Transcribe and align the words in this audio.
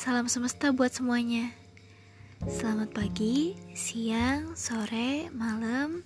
Salam 0.00 0.32
semesta 0.32 0.72
buat 0.72 0.96
semuanya. 0.96 1.52
Selamat 2.48 2.88
pagi, 2.96 3.52
siang, 3.76 4.56
sore, 4.56 5.28
malam, 5.28 6.00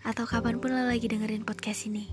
atau 0.00 0.24
kapan 0.24 0.56
pun 0.56 0.72
lo 0.72 0.88
lagi 0.88 1.04
dengerin 1.04 1.44
podcast 1.44 1.84
ini. 1.84 2.08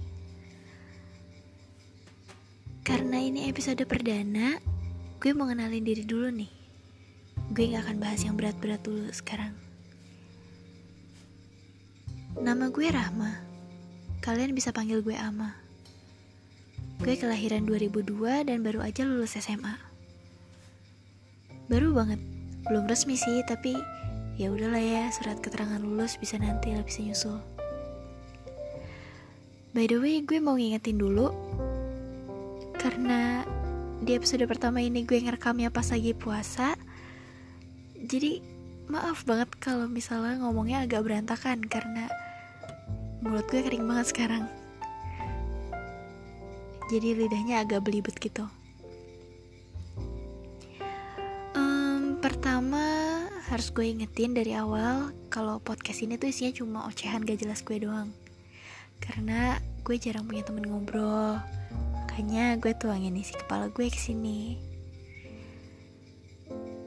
Karena 2.83 3.23
ini 3.23 3.47
episode 3.47 3.79
perdana, 3.87 4.59
gue 5.23 5.31
mau 5.31 5.47
kenalin 5.47 5.79
diri 5.79 6.03
dulu 6.03 6.27
nih. 6.27 6.51
Gue 7.55 7.71
gak 7.71 7.87
akan 7.87 8.03
bahas 8.03 8.27
yang 8.27 8.35
berat-berat 8.35 8.83
dulu 8.83 9.07
sekarang. 9.15 9.55
Nama 12.35 12.67
gue 12.67 12.83
Rahma. 12.83 13.31
Kalian 14.19 14.51
bisa 14.51 14.75
panggil 14.75 14.99
gue 14.99 15.15
Ama. 15.15 15.55
Gue 16.99 17.15
kelahiran 17.15 17.63
2002 17.63 18.43
dan 18.51 18.59
baru 18.59 18.83
aja 18.83 19.07
lulus 19.07 19.39
SMA. 19.39 19.86
Baru 21.67 21.91
banget, 21.91 22.19
belum 22.67 22.87
resmi 22.87 23.19
sih, 23.19 23.43
tapi 23.43 23.75
ya 24.39 24.51
udahlah 24.51 24.79
ya, 24.79 25.03
surat 25.11 25.39
keterangan 25.43 25.79
lulus 25.83 26.15
bisa 26.15 26.39
nanti 26.39 26.71
lah 26.71 26.83
bisa 26.83 27.03
nyusul. 27.03 27.39
By 29.75 29.85
the 29.85 29.99
way, 29.99 30.23
gue 30.23 30.39
mau 30.39 30.55
ngingetin 30.55 30.97
dulu 30.97 31.29
karena 32.79 33.43
di 33.99 34.15
episode 34.15 34.47
pertama 34.47 34.79
ini 34.79 35.03
gue 35.03 35.19
ngerekamnya 35.19 35.69
pas 35.69 35.91
lagi 35.91 36.15
puasa. 36.15 36.73
Jadi 37.97 38.39
maaf 38.87 39.27
banget 39.27 39.51
kalau 39.59 39.91
misalnya 39.91 40.39
ngomongnya 40.39 40.87
agak 40.87 41.03
berantakan 41.03 41.59
karena 41.67 42.07
mulut 43.19 43.43
gue 43.51 43.59
kering 43.59 43.83
banget 43.83 44.15
sekarang 44.15 44.47
jadi 46.87 47.19
lidahnya 47.19 47.67
agak 47.67 47.83
belibet 47.83 48.15
gitu 48.15 48.47
pertama 52.57 53.21
harus 53.53 53.69
gue 53.69 53.85
ingetin 53.85 54.33
dari 54.33 54.57
awal 54.57 55.13
kalau 55.29 55.61
podcast 55.61 56.01
ini 56.01 56.17
tuh 56.17 56.33
isinya 56.33 56.57
cuma 56.57 56.79
ocehan 56.89 57.21
gak 57.21 57.37
jelas 57.37 57.61
gue 57.61 57.77
doang 57.77 58.09
karena 58.97 59.61
gue 59.85 59.93
jarang 60.01 60.25
punya 60.25 60.41
temen 60.41 60.65
ngobrol 60.65 61.37
makanya 61.93 62.57
gue 62.57 62.73
tuangin 62.73 63.13
isi 63.13 63.37
kepala 63.37 63.69
gue 63.69 63.85
ke 63.93 64.01
sini 64.01 64.57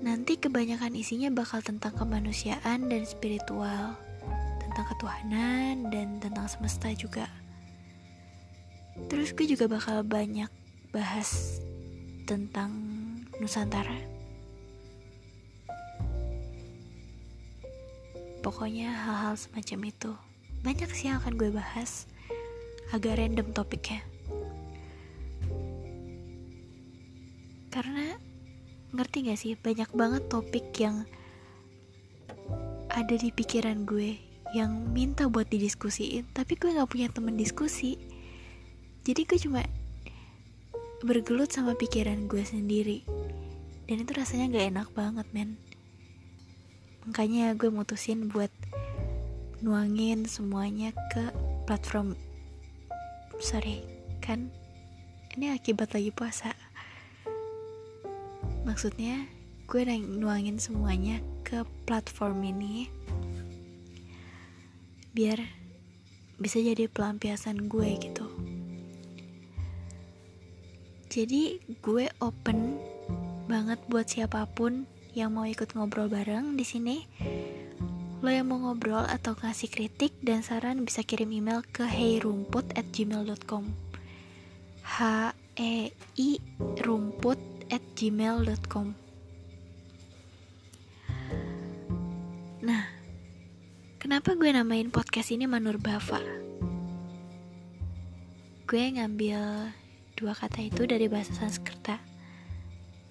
nanti 0.02 0.42
kebanyakan 0.42 0.91
isinya 0.98 1.30
bakal 1.30 1.62
tentang 1.62 1.94
kemanusiaan 1.94 2.91
dan 2.91 3.06
spiritual 3.06 3.94
tentang 4.58 4.91
ketuhanan 4.91 5.86
dan 5.94 6.18
tentang 6.18 6.50
semesta 6.50 6.91
juga. 6.98 7.30
Terus 9.06 9.38
gue 9.38 9.46
juga 9.46 9.70
bakal 9.70 10.02
banyak 10.02 10.50
bahas 10.91 11.62
tentang 12.26 12.74
Nusantara. 13.38 14.19
Pokoknya 18.41 18.92
hal-hal 18.92 19.36
semacam 19.36 19.92
itu. 19.92 20.12
Banyak 20.64 20.91
sih 20.92 21.12
yang 21.12 21.20
akan 21.20 21.36
gue 21.36 21.52
bahas. 21.52 22.08
Agak 22.92 23.20
random 23.20 23.52
topiknya. 23.52 24.00
Karena 27.70 28.19
ngerti 28.91 29.30
gak 29.30 29.38
sih 29.38 29.55
banyak 29.55 29.91
banget 29.94 30.22
topik 30.27 30.66
yang 30.82 31.06
ada 32.91 33.14
di 33.14 33.30
pikiran 33.30 33.86
gue 33.86 34.19
yang 34.50 34.91
minta 34.91 35.30
buat 35.30 35.47
didiskusiin 35.47 36.34
tapi 36.34 36.58
gue 36.58 36.75
gak 36.75 36.91
punya 36.91 37.06
temen 37.06 37.38
diskusi 37.38 37.94
jadi 39.06 39.22
gue 39.22 39.38
cuma 39.38 39.62
bergelut 41.06 41.54
sama 41.54 41.78
pikiran 41.78 42.27
gue 42.27 42.42
sendiri 42.42 43.06
dan 43.86 44.02
itu 44.02 44.10
rasanya 44.10 44.58
gak 44.58 44.66
enak 44.75 44.88
banget 44.91 45.26
men 45.31 45.54
makanya 47.10 47.59
gue 47.59 47.75
mutusin 47.75 48.31
buat 48.31 48.54
nuangin 49.66 50.31
semuanya 50.31 50.94
ke 51.10 51.34
platform. 51.66 52.15
Sorry 53.43 53.82
kan 54.22 54.54
ini 55.34 55.50
akibat 55.50 55.91
lagi 55.91 56.15
puasa. 56.15 56.54
Maksudnya 58.62 59.26
gue 59.66 59.82
nuangin 60.06 60.62
semuanya 60.62 61.19
ke 61.43 61.66
platform 61.82 62.47
ini 62.47 62.87
biar 65.10 65.43
bisa 66.38 66.62
jadi 66.62 66.87
pelampiasan 66.87 67.66
gue 67.66 67.91
gitu. 68.06 68.31
Jadi 71.10 71.59
gue 71.82 72.06
open 72.22 72.78
banget 73.50 73.82
buat 73.91 74.06
siapa 74.06 74.47
pun 74.47 74.87
yang 75.16 75.34
mau 75.34 75.47
ikut 75.47 75.72
ngobrol 75.75 76.10
bareng 76.10 76.59
di 76.59 76.65
sini 76.66 76.97
lo 78.21 78.28
yang 78.28 78.53
mau 78.53 78.60
ngobrol 78.60 79.06
atau 79.06 79.32
ngasih 79.32 79.72
kritik 79.72 80.12
dan 80.21 80.44
saran 80.44 80.84
bisa 80.84 81.00
kirim 81.00 81.32
email 81.32 81.65
ke 81.65 81.88
heyrumput 81.88 82.69
at 82.76 82.84
gmail.com 82.93 83.65
h 84.84 84.99
e 85.56 85.94
i 86.19 86.31
rumput 86.82 87.38
nah 92.60 93.00
Kenapa 94.00 94.32
gue 94.32 94.49
namain 94.49 94.88
podcast 94.88 95.28
ini 95.28 95.44
Manur 95.44 95.76
Bava? 95.76 96.25
Gue 98.65 98.97
ngambil 98.97 99.70
dua 100.16 100.32
kata 100.32 100.65
itu 100.65 100.88
dari 100.88 101.04
bahasa 101.04 101.37
Sanskerta. 101.37 102.09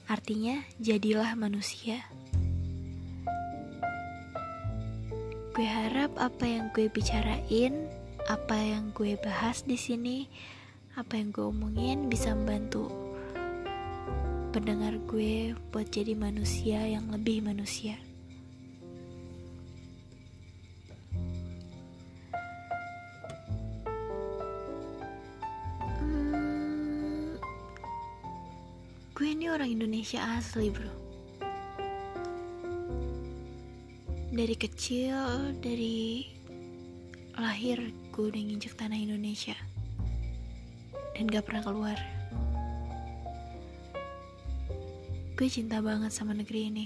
Artinya, 0.10 0.66
jadilah 0.82 1.38
manusia. 1.38 2.02
Gue 5.54 5.70
harap 5.70 6.18
apa 6.18 6.50
yang 6.50 6.74
gue 6.74 6.90
bicarain, 6.90 7.86
apa 8.26 8.58
yang 8.58 8.90
gue 8.98 9.14
bahas 9.22 9.62
di 9.62 9.78
sini, 9.78 10.26
apa 10.98 11.14
yang 11.14 11.30
gue 11.30 11.46
omongin 11.46 12.10
bisa 12.10 12.34
membantu 12.34 12.90
pendengar 14.50 14.98
gue 15.06 15.54
buat 15.70 15.86
jadi 15.94 16.18
manusia 16.18 16.90
yang 16.90 17.14
lebih 17.14 17.46
manusia. 17.46 18.09
Orang 29.60 29.76
Indonesia 29.76 30.24
asli 30.40 30.72
bro. 30.72 30.88
Dari 34.32 34.56
kecil 34.56 35.52
dari 35.60 36.24
lahir 37.36 37.92
gue 38.16 38.24
udah 38.32 38.40
nginjek 38.40 38.80
tanah 38.80 38.96
Indonesia. 38.96 39.60
Dan 41.12 41.28
gak 41.28 41.44
pernah 41.44 41.60
keluar. 41.60 42.00
Gue 45.36 45.52
cinta 45.52 45.84
banget 45.84 46.16
sama 46.16 46.32
negeri 46.32 46.72
ini. 46.72 46.86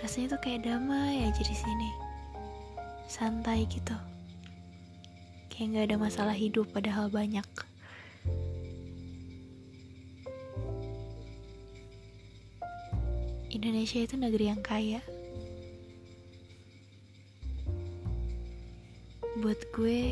Rasanya 0.00 0.32
tuh 0.32 0.40
kayak 0.48 0.64
damai 0.64 1.28
aja 1.28 1.44
di 1.44 1.52
sini. 1.52 1.90
Santai 3.04 3.68
gitu. 3.68 4.00
Kayak 5.52 5.68
gak 5.76 5.84
ada 5.92 5.96
masalah 6.00 6.32
hidup 6.32 6.72
padahal 6.72 7.12
banyak 7.12 7.44
Indonesia 13.54 14.02
itu 14.02 14.18
negeri 14.18 14.50
yang 14.50 14.58
kaya. 14.66 14.98
Buat 19.38 19.62
gue, 19.70 20.10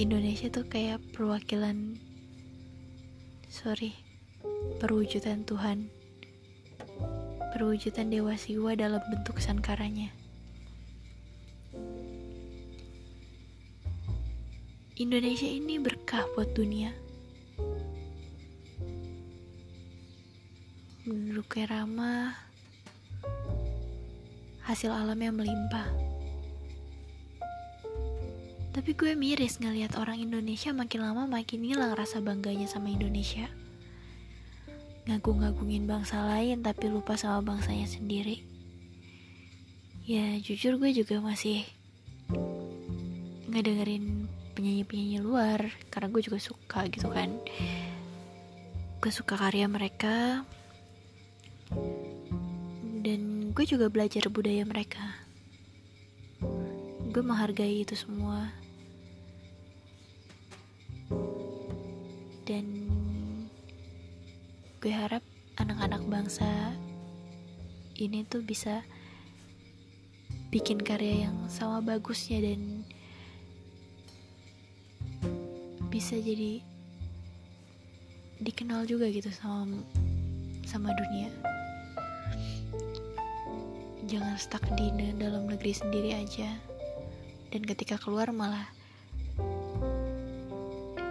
Indonesia 0.00 0.48
tuh 0.48 0.64
kayak 0.64 1.04
perwakilan, 1.12 2.00
sorry, 3.52 3.92
perwujudan 4.80 5.44
Tuhan, 5.44 5.92
perwujudan 7.52 8.08
Dewa 8.08 8.32
Siwa 8.40 8.72
dalam 8.72 9.04
bentuk 9.12 9.36
sankaranya. 9.36 10.08
Indonesia 14.96 15.48
ini 15.48 15.76
berkah 15.76 16.24
buat 16.32 16.56
dunia. 16.56 17.11
Penduduknya 21.42 21.74
ramah, 21.74 22.30
hasil 24.62 24.94
alam 24.94 25.18
yang 25.18 25.34
melimpah. 25.34 25.90
Tapi 28.70 28.94
gue 28.94 29.18
miris 29.18 29.58
ngeliat 29.58 29.98
orang 29.98 30.22
Indonesia 30.22 30.70
makin 30.70 31.02
lama 31.02 31.26
makin 31.26 31.66
hilang 31.66 31.98
rasa 31.98 32.22
bangganya 32.22 32.70
sama 32.70 32.94
Indonesia. 32.94 33.50
Ngagung-ngagungin 35.10 35.90
bangsa 35.90 36.22
lain 36.30 36.62
tapi 36.62 36.86
lupa 36.86 37.18
sama 37.18 37.42
bangsanya 37.42 37.90
sendiri. 37.90 38.46
Ya 40.06 40.38
jujur 40.38 40.78
gue 40.78 40.94
juga 40.94 41.18
masih 41.18 41.66
ngedengerin 43.50 44.30
penyanyi-penyanyi 44.54 45.18
luar 45.18 45.74
karena 45.90 46.06
gue 46.06 46.22
juga 46.22 46.38
suka 46.38 46.86
gitu 46.86 47.10
kan 47.10 47.34
gue 49.02 49.10
suka 49.10 49.34
karya 49.34 49.66
mereka 49.66 50.46
dan 53.02 53.50
gue 53.50 53.66
juga 53.66 53.90
belajar 53.90 54.30
budaya 54.30 54.62
mereka. 54.62 55.02
Gue 57.10 57.18
menghargai 57.18 57.82
itu 57.82 57.98
semua. 57.98 58.54
Dan 62.46 62.86
gue 64.78 64.92
harap 64.94 65.22
anak-anak 65.58 66.02
bangsa 66.06 66.46
ini 67.98 68.22
tuh 68.22 68.46
bisa 68.46 68.86
bikin 70.54 70.78
karya 70.78 71.26
yang 71.26 71.36
sama 71.50 71.82
bagusnya 71.82 72.38
dan 72.38 72.86
bisa 75.90 76.18
jadi 76.18 76.62
dikenal 78.42 78.86
juga 78.90 79.06
gitu 79.06 79.30
sama 79.30 79.86
sama 80.66 80.90
dunia 80.98 81.30
jangan 84.12 84.36
stuck 84.36 84.60
di 84.76 84.92
dalam 85.16 85.48
negeri 85.48 85.72
sendiri 85.72 86.12
aja. 86.12 86.52
Dan 87.48 87.64
ketika 87.64 87.96
keluar 87.96 88.28
malah 88.28 88.68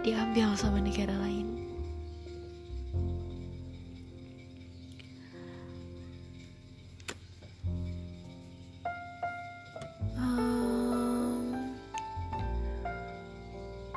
diambil 0.06 0.54
sama 0.54 0.78
negara 0.78 1.10
lain. 1.18 1.50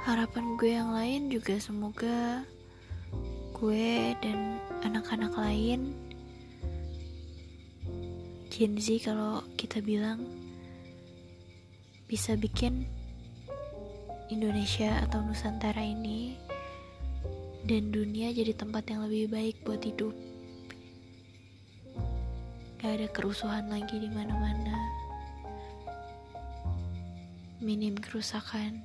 Harapan 0.01 0.45
gue 0.57 0.71
yang 0.73 0.89
lain 0.93 1.21
juga 1.29 1.61
semoga 1.61 2.41
gue 3.53 4.17
dan 4.21 4.57
anak-anak 4.81 5.33
lain 5.37 5.93
Gen 8.55 8.79
Z 8.79 9.03
kalau 9.03 9.43
kita 9.59 9.83
bilang 9.83 10.23
bisa 12.07 12.39
bikin 12.39 12.87
Indonesia 14.31 15.03
atau 15.03 15.19
Nusantara 15.19 15.83
ini 15.83 16.39
dan 17.67 17.91
dunia 17.91 18.31
jadi 18.31 18.55
tempat 18.55 18.87
yang 18.87 19.03
lebih 19.03 19.27
baik 19.27 19.59
buat 19.67 19.83
hidup. 19.83 20.15
Gak 22.79 22.95
ada 22.95 23.11
kerusuhan 23.11 23.67
lagi 23.67 23.99
di 23.99 24.07
mana-mana. 24.07 24.79
Minim 27.59 27.99
kerusakan. 27.99 28.79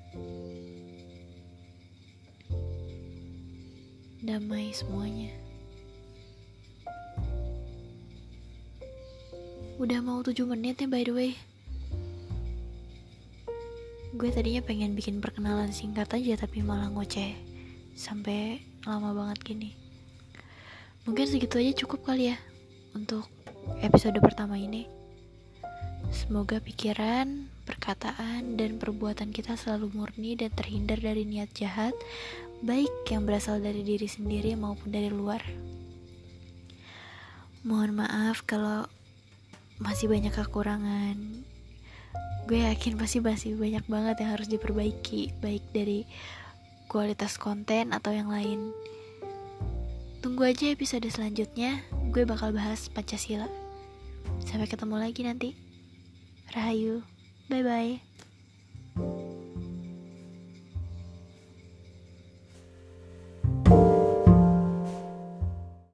damai 4.20 4.68
semuanya. 4.74 5.49
Udah 9.80 10.04
mau 10.04 10.20
7 10.20 10.44
menit 10.44 10.76
ya 10.84 10.92
by 10.92 11.08
the 11.08 11.14
way. 11.16 11.32
Gue 14.12 14.28
tadinya 14.28 14.60
pengen 14.60 14.92
bikin 14.92 15.24
perkenalan 15.24 15.72
singkat 15.72 16.12
aja 16.12 16.44
tapi 16.44 16.60
malah 16.60 16.92
ngoceh 16.92 17.32
sampai 17.96 18.60
lama 18.84 19.16
banget 19.16 19.40
gini. 19.40 19.72
Mungkin 21.08 21.24
segitu 21.24 21.56
aja 21.56 21.72
cukup 21.80 22.12
kali 22.12 22.28
ya 22.28 22.36
untuk 22.92 23.24
episode 23.80 24.20
pertama 24.20 24.60
ini. 24.60 24.84
Semoga 26.12 26.60
pikiran, 26.60 27.48
perkataan, 27.64 28.60
dan 28.60 28.76
perbuatan 28.76 29.32
kita 29.32 29.56
selalu 29.56 29.96
murni 29.96 30.36
dan 30.36 30.52
terhindar 30.52 31.00
dari 31.00 31.24
niat 31.24 31.56
jahat, 31.56 31.96
baik 32.60 32.92
yang 33.08 33.24
berasal 33.24 33.64
dari 33.64 33.80
diri 33.80 34.04
sendiri 34.04 34.52
maupun 34.60 34.92
dari 34.92 35.08
luar. 35.08 35.40
Mohon 37.64 38.04
maaf 38.04 38.44
kalau 38.44 38.84
masih 39.80 40.06
banyak 40.12 40.30
kekurangan. 40.30 41.16
Gue 42.44 42.60
yakin 42.68 43.00
pasti 43.00 43.18
masih 43.24 43.56
banyak 43.56 43.84
banget 43.88 44.16
yang 44.20 44.30
harus 44.36 44.48
diperbaiki, 44.52 45.40
baik 45.40 45.64
dari 45.72 46.04
kualitas 46.86 47.40
konten 47.40 47.96
atau 47.96 48.12
yang 48.12 48.28
lain. 48.28 48.70
Tunggu 50.20 50.44
aja 50.44 50.68
episode 50.68 51.08
selanjutnya, 51.08 51.80
gue 52.12 52.28
bakal 52.28 52.52
bahas 52.52 52.92
Pancasila. 52.92 53.48
Sampai 54.44 54.68
ketemu 54.68 55.00
lagi 55.00 55.24
nanti. 55.24 55.50
Rahayu. 56.52 57.00
Bye 57.48 57.64
bye. 57.64 58.29